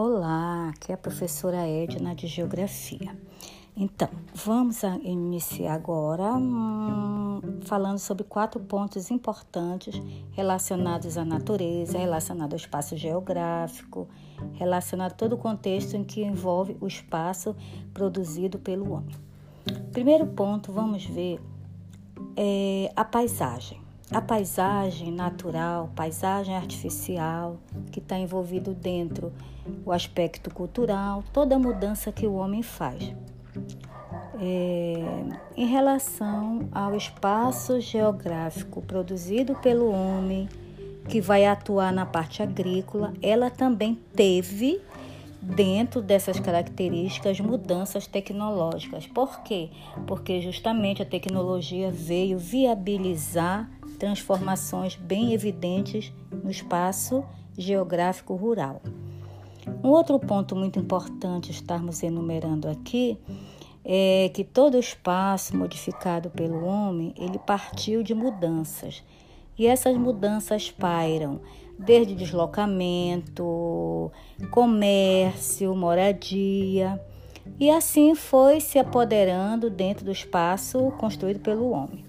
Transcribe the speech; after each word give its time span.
Olá, 0.00 0.68
aqui 0.68 0.92
é 0.92 0.94
a 0.94 0.96
professora 0.96 1.66
Edna 1.66 2.14
de 2.14 2.28
Geografia. 2.28 3.18
Então, 3.76 4.08
vamos 4.32 4.84
iniciar 5.02 5.74
agora 5.74 6.34
hum, 6.34 7.40
falando 7.62 7.98
sobre 7.98 8.22
quatro 8.22 8.60
pontos 8.60 9.10
importantes 9.10 10.00
relacionados 10.30 11.18
à 11.18 11.24
natureza, 11.24 11.98
relacionados 11.98 12.52
ao 12.52 12.58
espaço 12.58 12.96
geográfico, 12.96 14.06
relacionado 14.52 15.10
a 15.10 15.16
todo 15.16 15.32
o 15.32 15.36
contexto 15.36 15.94
em 15.94 16.04
que 16.04 16.22
envolve 16.22 16.76
o 16.80 16.86
espaço 16.86 17.56
produzido 17.92 18.56
pelo 18.56 18.92
homem. 18.92 19.16
Primeiro 19.90 20.28
ponto, 20.28 20.70
vamos 20.70 21.04
ver 21.06 21.40
é, 22.36 22.92
a 22.94 23.04
paisagem 23.04 23.87
a 24.10 24.20
paisagem 24.20 25.12
natural, 25.12 25.90
paisagem 25.94 26.56
artificial, 26.56 27.58
que 27.92 27.98
está 27.98 28.18
envolvido 28.18 28.72
dentro 28.72 29.32
o 29.84 29.92
aspecto 29.92 30.52
cultural, 30.52 31.22
toda 31.32 31.56
a 31.56 31.58
mudança 31.58 32.10
que 32.10 32.26
o 32.26 32.34
homem 32.34 32.62
faz. 32.62 33.14
É, 34.40 34.94
em 35.56 35.66
relação 35.66 36.68
ao 36.72 36.96
espaço 36.96 37.80
geográfico 37.80 38.80
produzido 38.80 39.54
pelo 39.56 39.90
homem, 39.90 40.48
que 41.08 41.20
vai 41.20 41.44
atuar 41.44 41.92
na 41.92 42.06
parte 42.06 42.42
agrícola, 42.42 43.12
ela 43.20 43.50
também 43.50 43.98
teve 44.14 44.80
dentro 45.40 46.02
dessas 46.02 46.38
características 46.38 47.40
mudanças 47.40 48.06
tecnológicas. 48.06 49.06
Por 49.06 49.40
quê? 49.42 49.70
Porque 50.06 50.40
justamente 50.40 51.02
a 51.02 51.06
tecnologia 51.06 51.90
veio 51.90 52.38
viabilizar 52.38 53.70
transformações 53.98 54.96
bem 54.96 55.32
evidentes 55.32 56.12
no 56.44 56.50
espaço 56.50 57.24
geográfico 57.56 58.34
rural. 58.34 58.80
Um 59.82 59.88
outro 59.88 60.18
ponto 60.18 60.56
muito 60.56 60.78
importante 60.78 61.50
estarmos 61.50 62.02
enumerando 62.02 62.68
aqui 62.68 63.18
é 63.84 64.30
que 64.34 64.44
todo 64.44 64.78
espaço 64.78 65.56
modificado 65.56 66.30
pelo 66.30 66.64
homem, 66.64 67.14
ele 67.16 67.38
partiu 67.38 68.02
de 68.02 68.14
mudanças. 68.14 69.02
E 69.58 69.66
essas 69.66 69.96
mudanças 69.96 70.70
pairam 70.70 71.40
desde 71.78 72.14
deslocamento, 72.14 74.10
comércio, 74.50 75.74
moradia, 75.74 77.00
e 77.58 77.70
assim 77.70 78.14
foi 78.14 78.60
se 78.60 78.78
apoderando 78.78 79.70
dentro 79.70 80.04
do 80.04 80.12
espaço 80.12 80.92
construído 80.98 81.40
pelo 81.40 81.70
homem. 81.70 82.04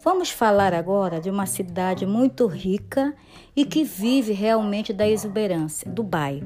Vamos 0.00 0.30
falar 0.30 0.72
agora 0.72 1.20
de 1.20 1.28
uma 1.28 1.44
cidade 1.44 2.06
muito 2.06 2.46
rica 2.46 3.14
e 3.54 3.64
que 3.64 3.82
vive 3.82 4.32
realmente 4.32 4.92
da 4.92 5.08
exuberância, 5.08 5.90
Dubai. 5.90 6.42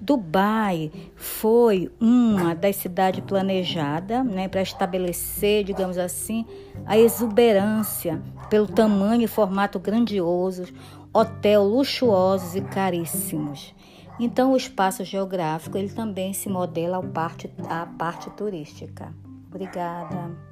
Dubai 0.00 0.90
foi 1.14 1.92
uma 2.00 2.54
das 2.56 2.74
cidades 2.76 3.24
planejadas 3.24 4.26
né, 4.26 4.48
para 4.48 4.62
estabelecer, 4.62 5.62
digamos 5.62 5.96
assim, 5.96 6.44
a 6.84 6.98
exuberância 6.98 8.20
pelo 8.50 8.66
tamanho 8.66 9.22
e 9.22 9.28
formato 9.28 9.78
grandiosos, 9.78 10.72
hotel 11.14 11.62
luxuosos 11.62 12.56
e 12.56 12.62
caríssimos. 12.62 13.72
Então, 14.18 14.52
o 14.52 14.56
espaço 14.56 15.04
geográfico 15.04 15.78
ele 15.78 15.88
também 15.88 16.32
se 16.32 16.48
modela 16.48 16.98
à 16.98 17.02
parte, 17.02 17.48
à 17.68 17.86
parte 17.86 18.28
turística. 18.30 19.14
Obrigada. 19.48 20.51